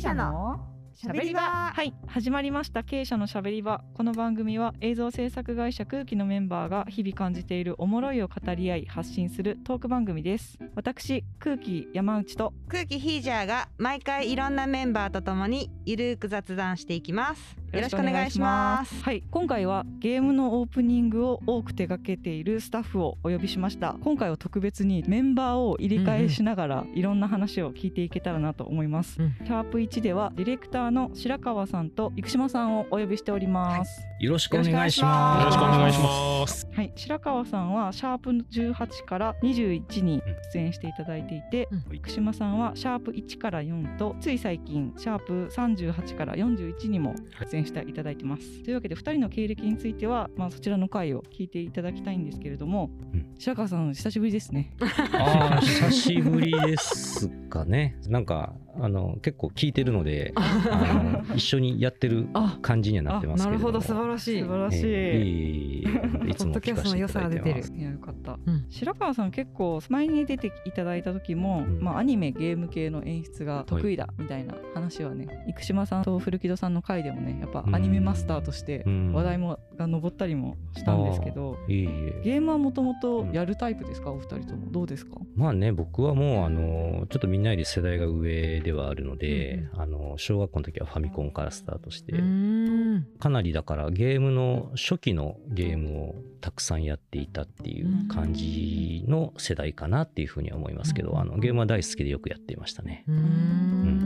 [0.00, 0.58] 者の
[0.94, 1.40] しゃべり場。
[1.42, 2.82] はい始まりました。
[2.82, 3.84] 経営者のしゃべり場。
[3.92, 10.58] この番組は映像制作会社空気のメンバーが日々感じているおもろいを語り合い発信するトーク番組です。
[10.74, 19.02] 私空気山内と空気ヒージャーが毎回いろんなメンバーとともにゆるーく雑談していきますよろしくお願いします。
[19.04, 19.22] はい。
[19.30, 23.96] 今回はゲームのオープニングを多く手掛けているスタッフをお呼びしました。
[24.02, 29.36] 今回は特別にメンバーを入れ替えしながらいろんな話を聞いていけたらなと思います、うん。
[29.44, 35.40] シャープ1ではディレクターの白川さんと生島さんをお呼びしております、よろしくお願いします。
[35.40, 36.68] よろしくお願いします。
[36.72, 41.80] はい、白川さんはシャープ18から21に出演していただいていて、うん。
[42.00, 48.62] 福島さんはシャープ1から4とつい最近シャープ38から41にも出演していただいてます。
[48.62, 54.76] というわけで2人の経歴については、まあ、そちらの回を聞いていただきたいんですけれども、うん白川さん久しぶりですね。
[55.14, 57.96] ああ、久しぶりですかね。
[58.06, 63.70] なんか、あの、結構聞いてるので、あの一緒にやってるあ感じにはなってますけれども。
[63.70, 64.84] なるほど素晴らしい素晴らしい。
[64.84, 65.34] ええいえ
[65.80, 65.84] い
[66.26, 67.72] えいつも聞かせていただいてます。
[67.72, 79.12] いやよかった、うん白川さん結構前に出ていただいた時も、うんまあ、アニメゲーム系の演出が得意だみたいな話はね、生島さんと古木戸さんの回でもねやっぱアニメマスターとしてうん。
[79.12, 81.58] 話題もが上ったりもしたんですけど。
[81.66, 84.10] ゲームはもともとやるタイプですか？
[84.10, 84.70] お二人とも。
[84.70, 85.16] どうですか？
[85.36, 93.06] まあね、僕はもう、あの、ちょっとみんなより世代が上ではあるので、あの、小学校の時はファミコンからスタートして、ん。
[93.18, 103.04] かなりだからゲームの初期のゲームをたくさんやっていたっていう感じの世代かなっていうふうには思いますけど、あのゲームは大好きでよくやっていましたね。
[103.08, 103.99] うん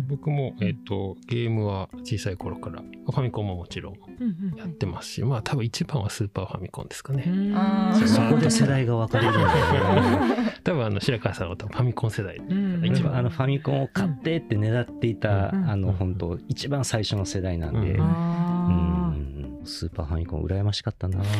[0.00, 3.94] 僕も、えっとゲームは小さい頃からファミコンももちろん
[4.56, 8.06] やってますし、まあ多分一番はスーパーファミコンですかね、あー。
[8.06, 10.00] そこで世代が分かれるんだよ
[10.34, 10.52] ね。
[10.64, 12.36] 多分あの白川さんは多分ファミコン世代。
[12.36, 12.84] うん。
[12.84, 13.16] 一番。
[13.16, 15.70] あのファミコンを買ってって狙っていた、うん。
[15.70, 18.02] あの本当一番最初の世代なんで、うん。
[18.02, 18.72] あう
[19.20, 19.32] ん。
[19.64, 21.22] スーパーファミコン羨ましかったな。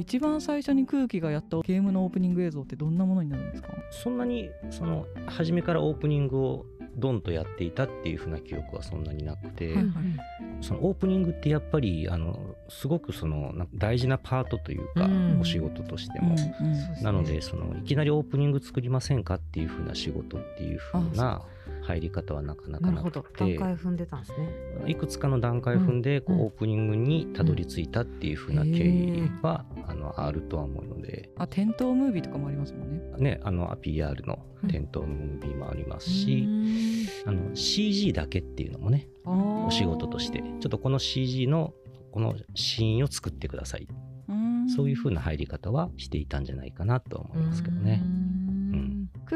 [0.00, 3.68] 一番最初に空気がやったゲームのオープニング映像ってどんなものになるんですか？
[3.90, 6.66] そんなにその初めからオープニングを
[6.96, 9.84] ドンとやっていたっていうふうな記憶はそんなになくて、はい
[10.62, 15.38] そのオープニングってやっぱりあのすごくそのなんか大事なパートというか、うん。
[15.40, 16.34] お仕事としても。
[16.60, 17.02] うんうん。
[17.02, 21.40] なのでそのいきなりオープニング作りませんかっていうふうな仕事っていうふうな
[21.82, 23.20] 入り方はなかなかなるほど。
[23.20, 24.48] なくて段階踏んでたんですね。
[24.86, 26.42] いくつかの段階踏んでこううん。
[26.42, 33.00] オープニングにたどり着いたっていうふうな経緯はあのあるとは思うので、あ店頭ムービーとかもありますもんね。
[33.18, 36.48] ね、あの PR の店頭のムービーもありますし、
[37.26, 40.40] あの CG だけっていうのもねおお仕事として。
[40.60, 41.72] ちょっとこの CG の
[42.12, 43.88] このシーンを作ってください。
[44.76, 48.02] そういうふうな入り方はしていたんじゃないかなとは思いますけどね。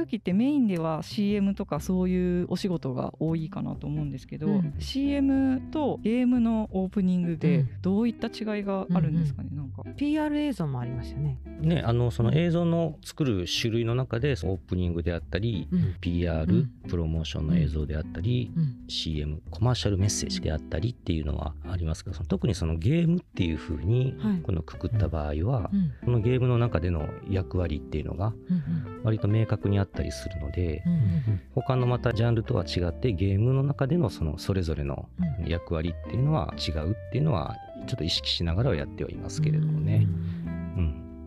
[0.03, 4.75] ん空気ってメインでは CM とかそういうお仕事が多いかなと思うんですけど、うん。
[4.81, 7.69] CM とゲームのオープニングうでん。
[7.81, 9.85] どういった違いがあるんですかね、なんか。
[9.97, 11.39] PR 映像もありましたね。
[11.61, 15.95] ね、あのその映像の作る種類の中でオープニングであったり、うん。
[16.01, 16.71] PR、うん。
[16.89, 18.77] プロモーションの映像であったり、うん。
[18.89, 24.39] CM コマーシャルメッセージであったりっていうのはありますけどその特にそのゲームっていうふうにはい。
[24.43, 25.93] このくくった場合は、うん。
[26.05, 35.49] このゲームの中での役割っていうのがうん割と明確にあったりするので、うんうん他のまたジャンルとは違ってゲームの中でのそのそれぞれのうん。
[35.49, 37.55] 役割っていうのは違うっていうのは
[37.87, 40.07] ちょっと意識しながらはやってはいますけれどもね。
[40.07, 40.44] うん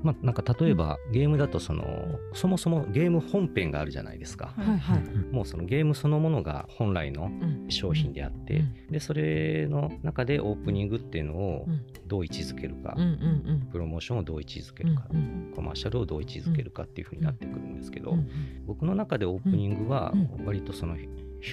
[0.03, 4.53] まあ、なんか例えばゲームだとそのそもそもゲーム本編があるじゃないですか。
[4.56, 5.00] はいはい。
[5.31, 7.58] もうそのゲームそのものが本来のうん。
[7.69, 8.88] 商品であって、うん。
[8.91, 11.85] でそれの中でオープニングっていうのをうん。
[12.08, 13.06] どう位置づけるか、うんう
[13.53, 15.52] んプロモーションをどう位置づけうんるか、うん。
[15.56, 18.29] コマーシャルをどう位置づけるかっていうふうになってくるんですけど、うん
[18.66, 20.96] 僕の中でオープニングはうん割とその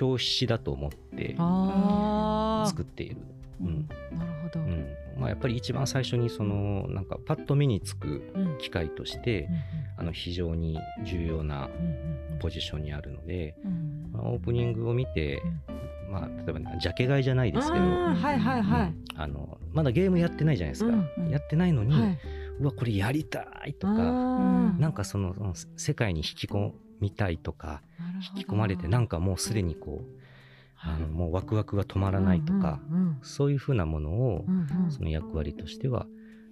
[0.00, 1.36] 表紙だと思って
[2.66, 3.16] 作っている。
[3.60, 3.88] うん。
[4.16, 4.64] なるほど。
[4.64, 4.86] うん。
[5.16, 8.58] まあ、やっぱり一番最初にそのなんかパッと目につくうん。
[8.58, 9.48] 機械として
[9.96, 15.42] あの非常に重要なうんポジションにあるので、うんまあオープニングを見て、
[16.10, 18.88] まあ、例えば、ね、ジャケ買いじゃないですけど、はいはいはい。
[18.88, 19.04] うん。
[19.16, 22.18] あのまだゲームやってないじゃないですか、うんやってないのに、はい。
[22.60, 27.82] うわこれやりたいとか、なんかそのその世界に引き込みたいとか
[28.36, 30.23] 引き込まれてなんかもうすでにこう
[30.86, 34.90] あのもうワクワクが止まらないとか、うんうんそういうふうなものを、うんうん。
[34.90, 36.06] その役割としては、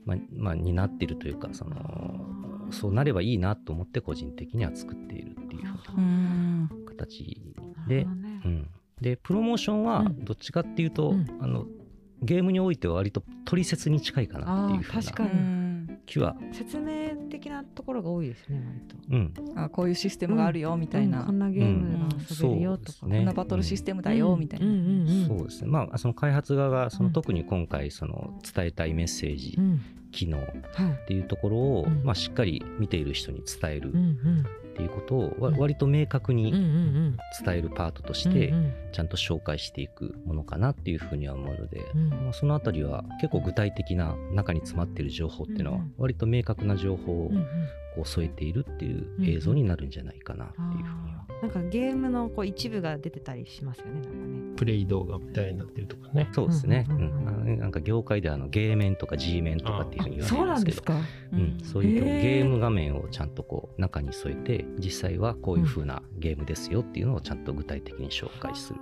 [0.06, 2.24] まあまあ、担っているというかその
[2.70, 6.62] そうなればいいなと思って個人的には作っているっていうふううん。
[6.62, 7.42] な形
[7.76, 8.08] なでう
[8.48, 8.68] ん、
[9.00, 10.24] でプロモーションはうん。
[10.24, 11.26] どっちかっていうと、うん。
[11.40, 11.66] あの
[12.22, 15.02] ゲームにおいては割と取説に近いかなっていうふうな
[16.06, 17.10] 気は説明
[17.42, 18.96] 的なところが多いですね割と。
[19.10, 21.26] うん、あこういうシステムがあるよみたいな、うん。
[21.26, 22.92] こんなゲームが遊べるよとか。
[22.92, 24.66] そうですねこんなバトルシステムだよみたいな、
[25.26, 25.68] そうですね。
[25.68, 29.80] まあその開発側がそのうん特に今回その伝えたいメッセージ、うん。
[30.12, 32.04] 機能っはいていうところを、うん。
[32.04, 33.92] まあ、しっかり見ている人に伝える
[35.12, 36.52] ことを割と明確に
[37.44, 38.52] 伝えるパートとして
[38.92, 42.08] ちゃんと紹介していくものかなっていうふうには思うので、うん。
[42.08, 47.30] まあ、そのあたりは結構具体的な中に詰まっている情報っていうのは割と明確な情報を
[47.94, 51.22] こう添えているっていう映像になるんじゃないかなっていうふうには。
[51.42, 54.16] なんかゲームのこう一部が出てたりしますよねなんかね。
[54.56, 56.28] プレイ動画みたいになってるとかね。
[56.32, 57.58] そうですね、ううんんうん。
[57.58, 61.32] なんか業界ではあのゲーメンとか G メンとかっていうふうに言われそうるんですけどなんですか。
[61.32, 68.80] うん、そういうゲーム画面をちゃんとこう中に添えて実際はこういう風なゲームですよっていうのをちゃんと具体的に紹介する。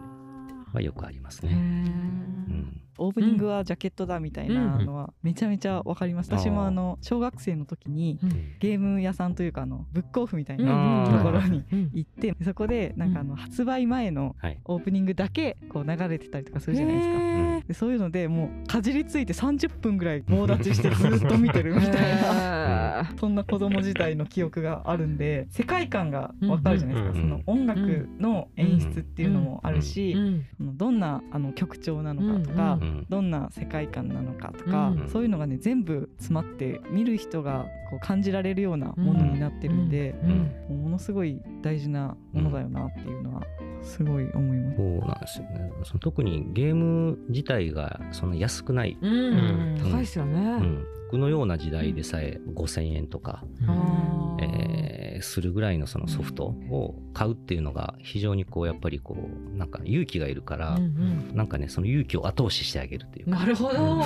[0.72, 1.54] はよくありますへね。
[1.54, 1.56] ー。
[1.56, 8.30] うん、オープニングはジャケットだみたいなのはめちゃめちゃわかります、うん私もあの小学生の時にうん。
[8.60, 11.18] ゲーム屋さんというかあのブックオフみたいうんなうん。
[11.18, 11.90] ところにうん。
[11.92, 17.59] 行ってそこでなんかあの発売前のはい、オープニングだけこう流れてたりとかするじゃないですか。
[17.70, 23.12] でそういうのでもうかじりついて30分ぐらい棒立ちしてずっと見てるみたいな。
[23.20, 32.78] そんな子供時代の記憶があるんで世界観がわかるじゃないですか、うんその音楽の演出っていうのもあるし、うんどんなあの曲調なのかとか、
[33.08, 40.30] どんな世界観なのかとか、うんそういうのがね全部詰まって見る人がこう感じられるようなものになってるんで、うん。
[40.30, 43.42] もうものすごい大事なものだよなっていうのは
[43.82, 44.76] すごい思います。
[44.76, 45.72] そうなんですよね。
[45.84, 49.12] その特にゲーム自体がそんな安くない、うん。
[49.12, 49.78] うん。
[49.82, 50.40] 高いですよね。
[50.40, 54.44] うん、僕のような時代でさえ5000円とか、あー。
[54.44, 59.16] えーするぐらいのそのソフトを買うっていうのが非常にこうやっぱりこ
[59.54, 61.36] うなんか勇気がいるから、うんうん。
[61.36, 63.38] なんかねその勇気を後押ししてあげるっていうか。
[63.40, 64.02] なるほど。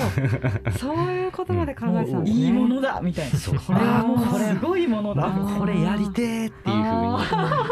[0.77, 2.45] そういうことまで考えてたんですね。
[2.45, 3.39] いいものだみたいな。
[3.39, 5.29] そうこれはもうこれすごいものだ。
[5.57, 6.49] これやりてー。
[6.49, 6.83] っていうふうに
[7.31, 7.64] あ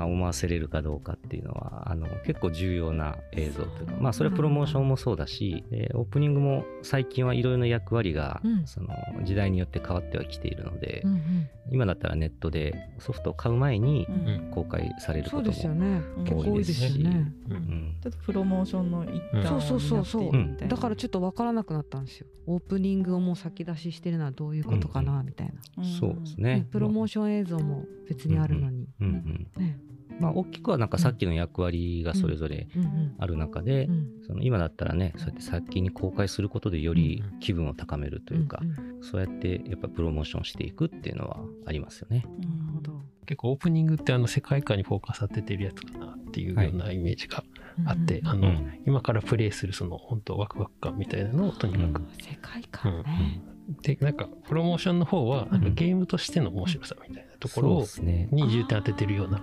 [0.00, 8.88] まあ思わせれるかどうかっていうのはあの結構重要な映像というかまあそれはプロモーションもそうだし、えーオープニングも最近はいろいろな役割が、うんその
[9.24, 16.02] 時代によって変わってはきているので、うんうん今だったらネットでソフトを買う前にうんうん公開されるそうことも、ですよね。
[16.16, 17.32] うん結構多いですよね。
[17.48, 20.68] ううんんちょっとプロモーションの一うん端そうそうそうそう。
[20.68, 22.26] だからちょっとわからなくなったんですよ。
[22.46, 25.52] オープニングをもう先出ししてるのはどういうことかなみたいな。
[25.78, 26.66] うんそうですねね。
[26.72, 28.88] プロモーション映像も別にあるのに。
[29.00, 29.78] うんうんね
[30.20, 32.82] まあ大きくはなんかさっきの役割がそれぞれうん。
[32.82, 33.14] うん。
[33.18, 34.06] ある中で、うん。
[34.26, 38.66] その今だったらねそうやって先に公開することでより気分を高めるというか、ん。
[38.68, 39.02] ん。
[39.02, 42.24] そうやってやっぱプロモーションしていくっていうのはありますよね。
[42.26, 42.92] うんなるほど。
[43.26, 47.44] 結構オープニングってあの世界観にフォーカス当ててるやつかなっていうようなイメージが
[47.86, 48.28] あって、うん。
[48.28, 53.40] あの、うん今からプレイするその本当ワクワク感みたいなのをとにかく、世界観ね。
[53.82, 55.62] でなんかプロモーションの方はなん。
[55.62, 57.86] かゲームとしての面白さみたいなところ。
[58.02, 59.40] に重点当ててるような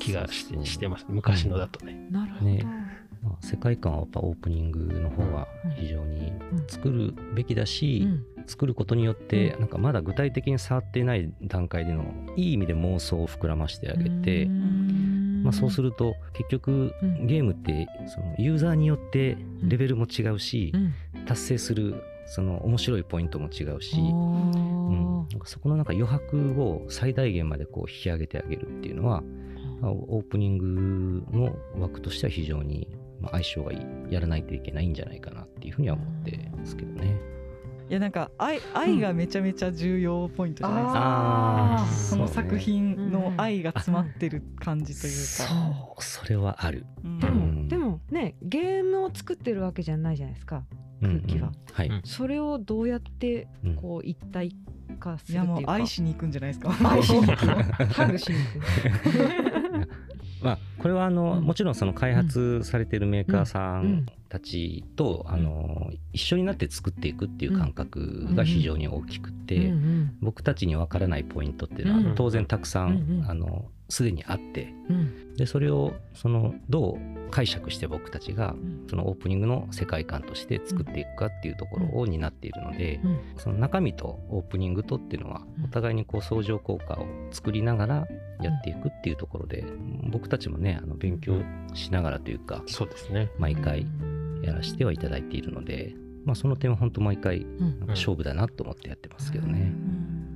[0.00, 1.06] 気がしそうそうしてます。
[1.08, 2.08] 昔のだとね。
[2.10, 2.46] なるほど。
[2.46, 2.64] ね。
[3.22, 6.32] まあ、世界観はやっぱオープニングの方は非常に
[6.68, 8.24] 作るべきだし、うん。
[8.46, 12.04] 作ることによってなんかまだ具体的に触っていない段階での
[12.34, 15.42] いい意味で妄想を膨らましてあげて、うん。
[15.44, 17.26] まあ、そうすると結局うん。
[17.26, 20.94] ゲームってそのユーザーによってレベルも違うし、うん。
[21.26, 25.40] 達成するその面白いポイントも違うし、おうん。
[25.44, 29.49] そこのなんか余白を最大限までこう引き上げてあげるっていうのは、まあ
[29.88, 32.88] オープニングの枠としては非常に
[33.20, 37.16] まあ相性がいいやらないといけないんじゃないかなっていうふうには思ってますけどね。
[37.88, 41.00] いやなんか愛愛がめちゃめちゃ重要ポイントじゃないですか。
[41.02, 45.52] あーその作品の愛が詰まってる感じというそか。
[45.98, 46.86] うそれはある。
[47.02, 47.18] うん。
[47.18, 47.68] でも、うん。
[47.68, 50.62] でもねゲームを作ってるわけじゃないじゃないですか
[51.02, 51.48] うん空気は。
[51.48, 53.74] うんはい、うんそれをどうやってうん。
[53.74, 54.54] こう一体
[55.00, 56.90] 化すいやもるっていううか愛しに行くんじゃないですか。
[56.90, 57.46] 愛しに行く。
[57.92, 58.44] ハグしに行
[59.10, 59.88] く。
[60.44, 61.44] まあ、これはあの、うん。
[61.44, 69.72] もちろんその開発されてるメーカーさうんんたちと、あの一緒になって作っていくっていう感覚が非常に大きくて、
[70.20, 75.34] 僕たちにわからないポイントっていうのは、うん当然たくさん、あのすでにあってうん。
[75.34, 78.86] でそれをそのどう解釈して僕たちがうん。
[78.88, 83.18] そのオープニングの世界観として作っていくかっていうところを担っているので、うん。
[83.36, 85.64] その中身とオープニングとっていうのはうん。
[85.64, 88.06] お互いにこう相乗効果を作りながら
[88.42, 89.64] やっていくっていうところで
[90.10, 91.40] 僕たちもねあの勉強
[91.74, 93.30] しながらというかそうですね。
[93.38, 93.86] 毎回
[94.42, 97.46] やらせてはいただいているので、まあ、その点は本当毎回
[97.88, 99.72] 勝負だなと思ってやってますけどね。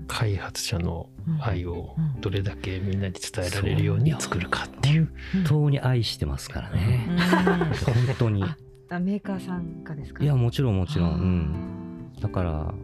[0.06, 1.08] 開発者の
[1.40, 2.20] 愛をうん。
[2.20, 5.10] どれだけみんなに伝えられるように作るかっていう。
[5.32, 7.08] 本当に愛してますからね。
[7.86, 8.44] 本当に。
[8.90, 10.22] メーカーさんがですか？
[10.22, 12.74] いやもちろんもちろん、うん、だから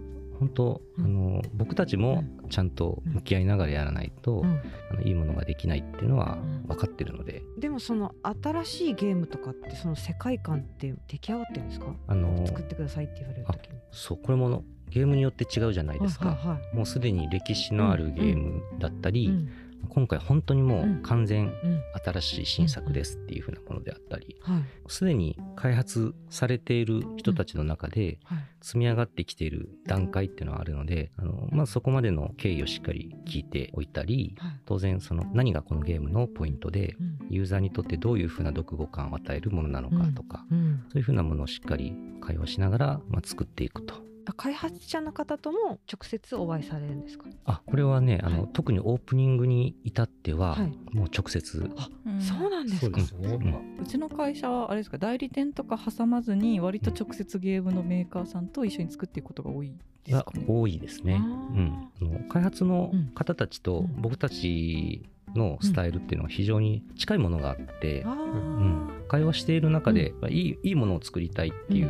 [0.41, 4.61] 本当あの僕たちもちゃんと向き合いながらやらないと、うん。
[4.91, 6.63] あのいいものができないっていうのはうん。
[6.67, 11.95] 分かってるので、でもその新しいゲームとかってその世界観って出来上がってるんですか？
[12.07, 13.79] あの作ってくださいって言われる時に。
[13.93, 16.77] そうこれもゲームによって違うじゃないですか、はいはいはい。
[16.77, 19.49] もうすでに歴史のあるゲームだったり、うん
[19.91, 21.83] 今回本当にもう完全うん。
[22.05, 24.63] 新しい新作ですっていう風なものであったりはい。
[24.89, 28.39] すでに開発されている人たちの中ではい。
[28.63, 34.61] 積み上がってきている段階っていうのはあるのであの、まあ、そこまでの経緯をしっかり聞いておいたりはい。
[34.65, 37.19] 当然その何がこのゲームのポイントでうん。
[37.29, 40.85] ユーザーにとってどういう風な読後感を与えるものなのかとか、うん。
[40.89, 43.95] そういう風なものをしっかり会話しながら、まあ、作っていくと。
[44.31, 47.25] あ開発者の方とも直接お会いされるんですか？
[47.45, 48.51] あこれはねあの、はい。
[48.53, 50.97] 特にオープニングに至っては、はい。
[50.97, 51.71] もう直接。
[52.07, 52.21] うん。
[52.21, 53.01] そうなんですか？
[53.01, 53.61] そうですよね。
[53.81, 59.73] うちの会社はあれですか代理店とか挟まずに割と直接ゲームのメーカーさんと一緒に作っていくことが多い
[60.05, 60.45] ですがかね。
[60.49, 61.15] 多いですね。
[61.21, 65.03] あうーん、あの開発の方たちとうん僕たち
[65.35, 68.89] のスタイルっていうのは非常に近いものがあって、あうん。
[68.89, 71.85] ー会話している中で、まあいいいいものを作りたいっていん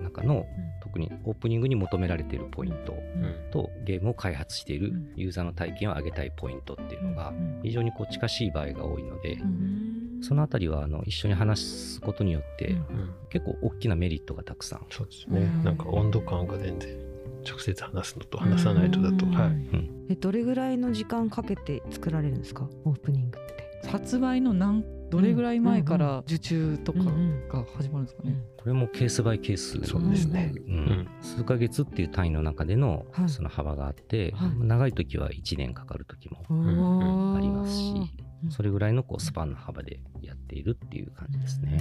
[0.00, 0.46] う中の、
[0.92, 3.50] 特にオープニングに求められているポイントうん。
[3.50, 5.12] とゲームを開発しているうん。
[5.16, 12.76] ユーザーの体験を上げたいポイントっていうのがうん非常にこう近しい場合が多いので、うんそのあたりはあの一緒に話すことによって、
[13.28, 15.40] 結構大きなメリットがたくさん、そうですね。
[15.40, 15.64] うん。
[15.64, 16.96] なんか温度感が全然
[17.44, 19.50] 直接話すのと話さないとだと、うんはい。
[20.10, 22.68] えどれぐらいの時間かけて作られるんですか？
[22.84, 23.46] オープニングっ
[23.82, 23.88] て。
[23.88, 28.34] 発売の何どれぐらい前から受注とかうんが始まるんですかね？
[28.56, 30.54] これもケースバイケースそうですね。
[30.66, 30.74] うん。
[30.74, 31.08] ん。
[31.20, 33.28] 数ヶ月っていう単位の中でのはい。
[33.28, 34.50] その幅があって、はい。
[34.58, 36.38] 長い時は1年かかる時も
[37.36, 37.92] ありますし、
[38.44, 38.50] うん。
[38.50, 41.72] それぐらいのこうスパンの幅でやっているっていう感じですね。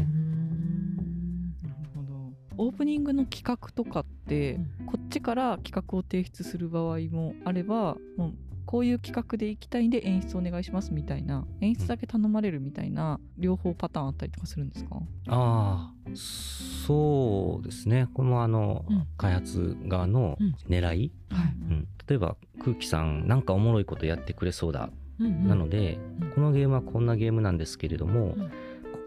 [1.64, 2.34] なるほど。
[2.58, 8.34] オープニングの企画とかって、こっちから企画を提出する場合もあればもう
[8.66, 11.46] こういう企画でいきたいんで演出お願いしますみたいな。
[11.60, 14.98] 演出だけ頼まれるみたいな両方パターンあったりとかするんですか？
[15.28, 18.08] ああそうですね。
[18.14, 19.08] このあの、うん。
[19.18, 20.56] 開発側のうん。
[20.70, 21.54] 狙い、はい。
[21.70, 21.88] うん。
[22.08, 24.90] 例えば空気さんなんかおもろいことやってくれそうだ、
[25.20, 26.32] うんなので、うん。
[26.32, 28.36] このゲームはこんなゲームなんですけれども、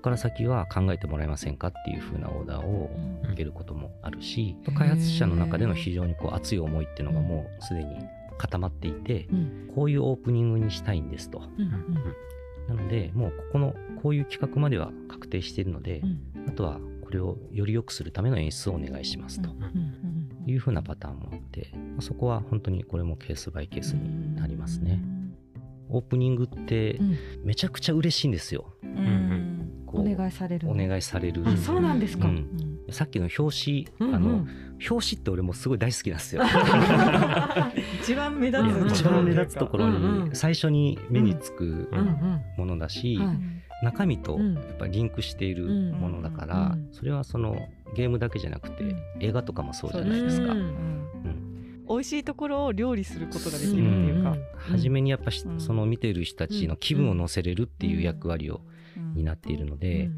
[0.03, 3.31] から先は考えてもらえませんかっていう風なオーダーをうん。
[3.31, 7.97] 受けることもあるし、開発者の中での非常にこう熱い思いっていうのがもうすでに
[8.39, 9.71] 固まっていて、うん。
[9.75, 11.43] こういうオープニングにしたいんですと。
[11.59, 11.71] うん
[12.67, 16.49] なのでもうここのこういう企画までは確定しているので、うん。
[16.49, 19.51] あとはこれをより良くするための演出をお願いしますと。
[19.51, 25.01] うんいう風なパターンもあって、まあそこは本当にこれもケースバイケースになりますね。
[25.89, 27.19] オープニングってうん。
[27.45, 28.75] めちゃくちゃ嬉しいんですよ。
[29.87, 31.43] お願いされるおい願いされる。
[31.47, 32.27] あそうなんですか。
[32.27, 32.75] うん。
[32.91, 34.47] さっきの表紙、あの
[34.91, 36.43] 表紙って俺もすごい大好きなんですよ。
[38.03, 41.89] 一番目立つ一番目立つところに最初に目につく
[42.57, 43.39] ものだし、はい。
[43.85, 44.55] 中身とうん。
[44.55, 48.97] やっぱりリンクしているものだから、それはそのゲームだけじゃなくて、うん。
[49.21, 50.53] 映画とかもそうじゃないですか。
[50.53, 51.05] うんうん。
[51.87, 55.61] 美味しいところを料理することができるっていうか、初めにやっぱし、うん。
[55.61, 58.63] その見ている人たちの気分を乗せれるっていう役割を
[58.97, 59.15] うん。
[59.15, 60.11] 担っているので、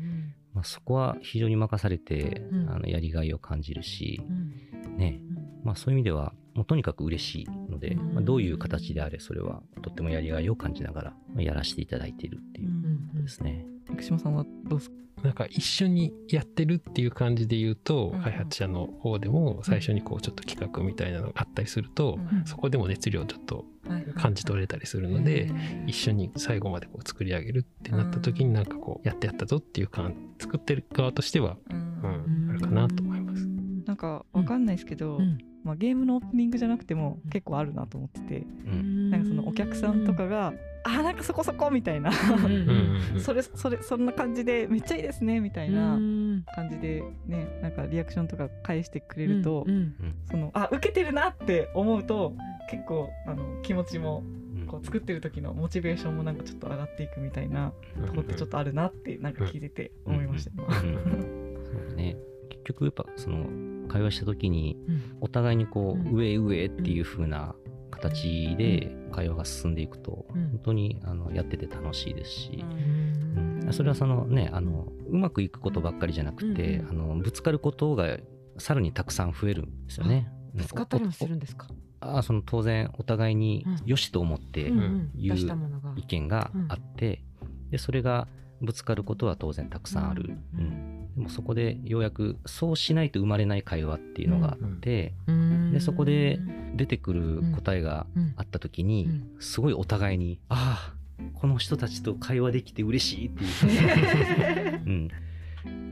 [0.56, 4.96] まあ、そこは非常に任されて、うんあのやりがいを感じるしう、ん。
[4.96, 5.20] ね。
[5.62, 8.14] まあ、そういう意味ではもうとにかく嬉しいので、うん。
[8.14, 12.70] まあ、どういう形であれそれはとってもやりがいを感じながらまあやらせていただいているっていう
[13.08, 13.66] ことですね。
[13.88, 14.96] 生島さんはどうですか？
[15.22, 18.22] なんか一緒にやってるっていう感じで言うと、うん。
[18.22, 22.44] 開発者の方でも最初にこうちょっと企画みたいなのがあったりすると、うん。
[22.44, 23.64] そこでも熱量ちょっと
[24.16, 25.50] 感じ取れたりするので、
[25.86, 31.86] 一緒に最後までこう作り上げるってなった時になんかこうやってやったぞっていう感作ってる側としては、うん
[32.50, 33.15] あるかなと思います。
[33.96, 35.38] なんかわかんないですけど、うん。
[35.64, 39.10] まあ、ゲームのオープニングじゃなくても結構あるなと思ってて、うん。
[39.10, 40.52] なんかそのお客さんとかが
[40.84, 42.10] 「あーなんかそこそこ」みたいな。
[42.10, 42.68] うんうん
[43.14, 45.98] うんそれそれそんな感じでめっちゃいいですねみたいな
[46.54, 49.94] 感じでねなんかリアクションとか返してくれると、うん
[50.30, 52.34] そのあ受けてるなって思うと
[52.70, 54.66] 結構あの気持ちもうん。
[54.66, 57.72] こう作ってる時のモチベーションもなんかちょっと上がっていくみたいな
[58.04, 60.50] とこってちょっとあるなってなんか聞いてて思いました、
[61.94, 62.16] ね。
[62.48, 63.46] 結局やっぱその
[63.86, 65.02] 会話した時にうん。
[65.20, 67.54] お互いにこう上へ上へっていう風な
[67.90, 70.50] 形で会話が進んでいくとうん。
[70.50, 72.64] 本当にあのやってて楽しいですし、
[73.36, 73.62] うん。
[73.66, 73.72] うん。
[73.72, 78.18] それはそのねあのうまくいくことばっかりじゃなくて、うんあのぶつかることが
[78.58, 80.30] さらにたくさん増えるんですよね。
[80.54, 81.68] ぶつかったりもするんですか？
[82.00, 83.76] あその当然お互いにうん。
[83.86, 84.70] 良しと思って
[85.14, 85.36] 言う
[85.96, 87.22] 意見があって、
[87.70, 88.28] でそれが
[88.60, 90.60] ぶつかることは当然たくさんある、うん。
[90.60, 96.38] うんでもそこでようやくそうしないと生まれない会話っていうのがあって、うんでそこで
[96.74, 98.06] 出てくる答えが
[98.36, 99.26] あった時に、うん。
[99.40, 104.82] すごいお互いに「ああこの人たちと会話できて嬉しい」っていう、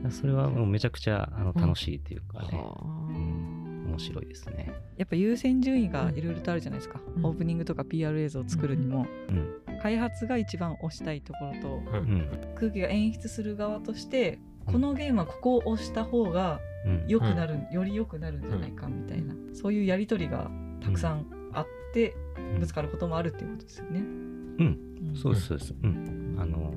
[0.05, 4.73] うん、それはもうめちゃくちゃあの楽しいっていうかね、うん、面白いですね。
[4.97, 7.27] やっぱ優先順位がいろいろとあるじゃないですか、うん。
[7.27, 9.79] オープニングとか PR 映像を作るにも、うん。
[9.83, 12.31] 開発が一番推したいところとううんん。
[12.55, 17.05] 空気が演出する側としてこのゲームはここを押した方がうん。
[17.09, 20.51] 良くなる、より良くなるんじゃないかみたいな、そういうやり取りが
[20.83, 22.15] たくさんあって
[22.59, 24.01] ぶつかることもあるっていうことですよね。
[24.01, 24.79] うん。
[25.09, 25.17] うん。
[25.17, 26.75] そうですそうです、うん、あの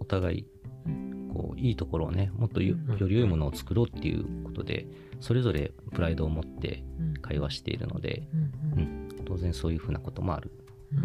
[0.00, 0.46] お互い
[1.32, 4.86] こういいところをねもっとより良いものを作ろうっていうことで
[5.20, 6.82] それぞれプライドを持って
[7.22, 8.28] 会話しているので、
[8.76, 10.50] うん、当然そういうふうなこともある。
[10.94, 11.04] そう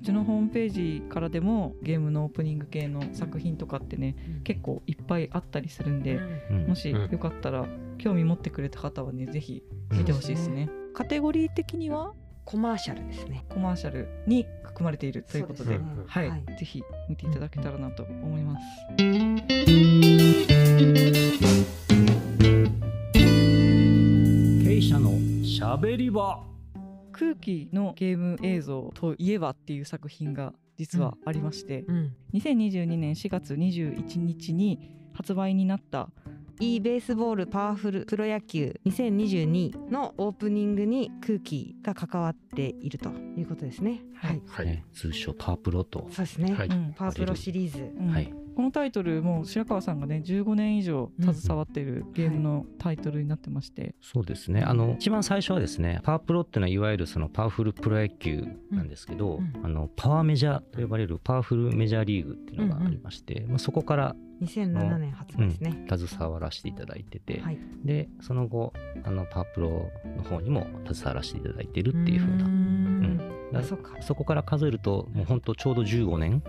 [0.00, 6.18] うちのホームページからでもゲームのオープニング系の作品とかってね結構いっぱいあったりするんで、
[6.50, 6.66] うん。
[6.68, 7.10] もしうん。
[7.10, 7.66] よかったら
[7.98, 10.70] 興味持ってくれた方はねぜひ見てほしいですね。
[10.94, 12.14] カテゴリー的には
[12.46, 13.44] コマーシャルですね。
[13.50, 15.84] コマーシャルに含まれているということでね。
[16.06, 16.44] はい、はい。
[16.58, 18.62] ぜひ見ていただけたらなと思います。
[18.96, 19.04] 経
[24.76, 25.12] 営者の
[25.44, 26.49] しゃべり場
[27.20, 32.16] 空気のゲーム映像といえばっていう作品が実はありまして、うん。
[32.32, 36.08] 2022年4月21日に発売になった
[36.60, 44.00] e ベースボールパワフルプロ野球2022のオープニングに空気が関わっているということですね。
[44.14, 44.42] はい。
[44.46, 46.54] はいね、通称パープロと、そうですね。
[46.54, 47.92] はいうんパワープロシリーズ。
[47.98, 54.62] うんはいこのタイトルも白川さんがね15年以上携わっているゲームのタイトルになってまして、そうですね。
[54.62, 59.64] あの一番最初はですねパワープロっていうのはいわゆるそのパワフルプロ野球なんですけど、うん。
[59.64, 65.86] あのパワーメジャーと呼ばれるパワフルメジャーリーグっていうのがありまして、まあ、そこから、2007年発売ですね。
[65.88, 67.58] 携わらせていただいてて、はい。
[67.82, 68.74] でその後
[69.04, 72.44] あのパワープロの方にも携わらせていただいてるっていう風な。
[72.44, 73.50] うん。
[73.52, 73.96] だあ、そうか。
[74.02, 76.42] そこから数えるともう本当ちょうど15年、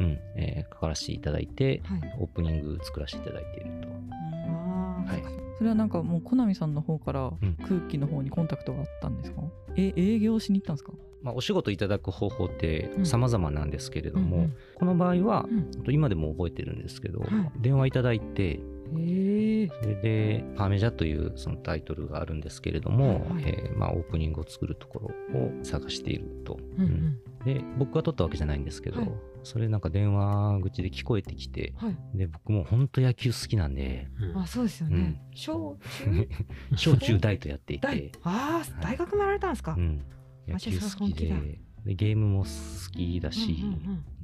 [0.00, 0.06] うん。
[0.06, 2.00] うんえー、かからせていただいてはい。
[2.20, 3.88] オープニング作らせていただいていると。
[3.88, 5.22] はい。
[5.58, 7.54] それはなんかもうコナミさんの方からうん。
[7.66, 9.42] 空気の方にコンタクトがあったんですか、
[9.76, 10.92] え営業しに行ったんですか？
[11.22, 13.06] まあ、お仕事いただく方法ってうん。
[13.06, 14.56] 様々なんですけれども、うんうん。
[14.74, 15.92] この場合は、うん。
[15.94, 17.30] 今でも覚えてるんですけど、はい。
[17.60, 18.60] 電話いただいて。
[18.92, 27.18] それで「パーメジャー」というそのタイトルがあるんですけれども、はいえーまあ、オープニングを作るところを探していると、うんううんん。
[27.44, 29.10] で僕が撮ったわけじゃないんですけど、はい
[29.42, 31.96] それなんか電話口で聞こえてきてはい。
[32.14, 34.08] で僕も本当野球好きなんで。
[34.34, 35.22] あ、そうですよね。
[35.34, 36.28] 小中？
[36.76, 38.10] 小中大とやってい大？
[38.10, 38.12] て、。
[38.22, 39.74] ああ、大学もやられたんですか？
[39.76, 39.80] う。
[39.80, 40.02] ん、
[40.48, 41.28] あ野球好きで。
[41.30, 41.36] だ
[41.86, 42.48] でゲームも好
[42.92, 43.64] きだし、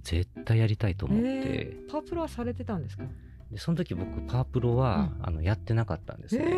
[0.03, 1.91] 絶対やりたいと思って、えー。
[1.91, 3.05] パワープロはされてたんですか？
[3.51, 6.51] でその時僕パワープロは、あのやってなかったんですね、え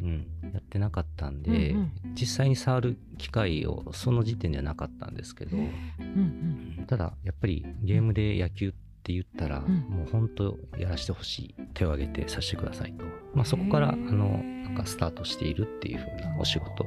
[0.00, 1.92] うん、やってなかったんで、うんうん。
[2.14, 5.64] 実際に触る機会をその時点ではなかったんですけど、うん
[6.78, 6.86] うん。
[6.86, 9.62] ただやっぱりゲームで野球って言ったら、ん。
[9.62, 16.86] もう本当やらせてほしい手を挙げてさせてくださいと、まあ、そこからあのなんかスタートしているっていう風なお仕事。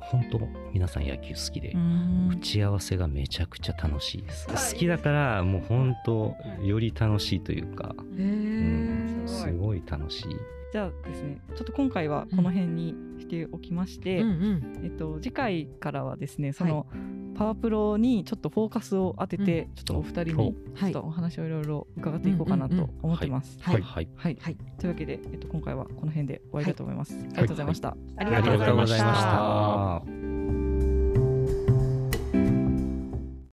[0.00, 0.38] 本当
[0.74, 2.28] 皆さん野球好きで、うん。
[2.32, 4.46] 打ち合わせがめちゃくちゃ楽しいです。
[4.46, 9.26] 好きだからもう本当より楽しいというか、へうん、え。
[9.26, 10.36] すごい楽しい。
[10.74, 14.80] じゃあですねちょっと今回はこの辺にしておきまして、うんうん。
[14.82, 16.88] えっと、次回からはですねその、
[17.36, 20.90] パワープロにちょっとフォーカスを当てて、ちょっとお二人にちょはい。
[20.90, 23.56] っとお話をいろいろ伺っていこうかなと思ってます。
[23.60, 23.82] はい。
[23.82, 24.56] はい、はい、はい。
[24.80, 27.14] というわけで、えっと、今回はこの辺で終わりたいと思います。
[27.14, 27.96] ありがとうございました。
[28.16, 30.63] ありありがとうございました。